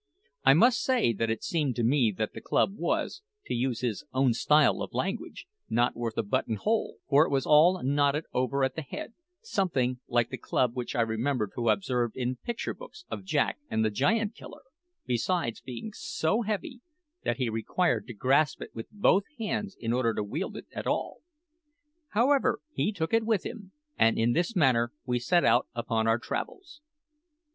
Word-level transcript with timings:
I 0.43 0.55
must 0.55 0.81
say 0.81 1.13
that 1.13 1.29
it 1.29 1.43
seemed 1.43 1.75
to 1.75 1.83
me 1.83 2.11
that 2.17 2.33
the 2.33 2.41
club 2.41 2.75
was, 2.75 3.21
to 3.45 3.53
use 3.53 3.81
his 3.81 4.03
own 4.11 4.33
style 4.33 4.81
of 4.81 4.95
language, 4.95 5.45
not 5.69 5.95
worth 5.95 6.17
a 6.17 6.23
button 6.23 6.55
hole; 6.55 6.97
for 7.07 7.23
it 7.23 7.29
was 7.29 7.45
all 7.45 7.83
knotted 7.83 8.25
over 8.33 8.63
at 8.63 8.75
the 8.75 8.81
head, 8.81 9.13
something 9.43 9.99
like 10.07 10.31
the 10.31 10.39
club 10.39 10.75
which 10.75 10.95
I 10.95 11.01
remember 11.01 11.47
to 11.53 11.67
have 11.67 11.77
observed 11.77 12.17
in 12.17 12.37
picture 12.37 12.73
books 12.73 13.05
of 13.11 13.23
Jack 13.23 13.59
the 13.69 13.91
Giant 13.91 14.33
killer, 14.33 14.63
besides 15.05 15.61
being 15.61 15.93
so 15.93 16.41
heavy 16.41 16.81
that 17.23 17.37
he 17.37 17.47
required 17.49 18.07
to 18.07 18.13
grasp 18.15 18.59
it 18.63 18.73
with 18.73 18.89
both 18.89 19.25
hands 19.37 19.77
in 19.79 19.93
order 19.93 20.15
to 20.15 20.23
wield 20.23 20.57
it 20.57 20.65
at 20.73 20.87
all. 20.87 21.19
However, 22.13 22.59
he 22.73 22.91
took 22.91 23.13
it 23.13 23.23
with 23.23 23.43
him, 23.45 23.71
and 23.99 24.17
in 24.17 24.33
this 24.33 24.55
manner 24.55 24.91
we 25.05 25.19
set 25.19 25.45
out 25.45 25.67
upon 25.75 26.07
our 26.07 26.17
travels. 26.17 26.81